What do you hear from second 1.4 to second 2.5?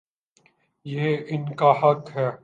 کا حق ہے۔